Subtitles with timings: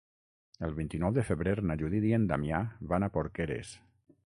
[0.67, 2.65] El vint-i-nou de febrer na Judit i en Damià
[2.95, 3.79] van a Porqueres.